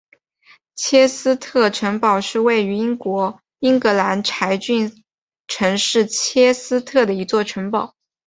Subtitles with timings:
[0.73, 5.03] 切斯特城堡是位于英国英格兰柴郡
[5.47, 7.93] 城市切斯特的一座城堡。